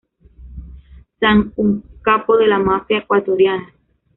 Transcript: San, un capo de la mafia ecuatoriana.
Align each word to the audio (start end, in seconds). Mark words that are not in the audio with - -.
San, 1.19 1.53
un 1.57 1.83
capo 2.01 2.35
de 2.35 2.47
la 2.47 2.57
mafia 2.57 2.97
ecuatoriana. 2.97 3.71